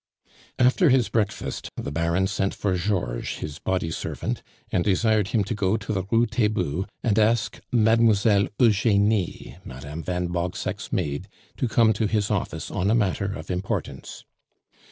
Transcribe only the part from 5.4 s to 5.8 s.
to go